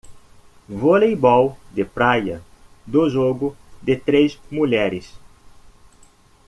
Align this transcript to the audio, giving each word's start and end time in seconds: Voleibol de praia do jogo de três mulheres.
Voleibol 0.67 1.51
de 1.73 1.85
praia 1.85 2.41
do 2.87 3.07
jogo 3.07 3.55
de 3.83 3.95
três 3.95 4.39
mulheres. 4.49 5.13